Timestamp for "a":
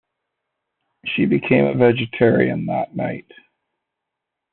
1.67-1.75